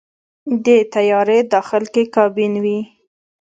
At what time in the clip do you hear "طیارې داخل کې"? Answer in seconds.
0.93-2.03